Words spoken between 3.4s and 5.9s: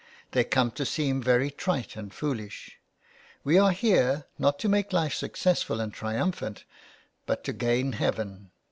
We are here, not to make life successful